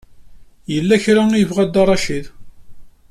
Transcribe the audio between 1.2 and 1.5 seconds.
ay